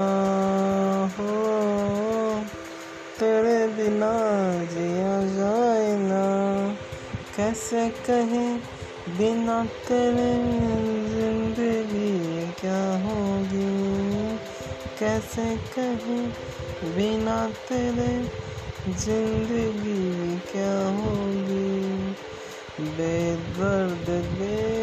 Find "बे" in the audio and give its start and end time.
24.38-24.79